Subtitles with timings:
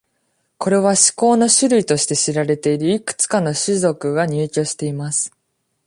[0.57, 5.31] これは、「思考の種類」として知られているいくつかの種族が入居しています。